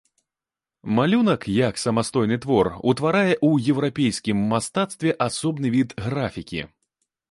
[0.99, 6.61] Малюнак, як самастойны твор, утварае ў еўрапейскім мастацтве асобны від графікі.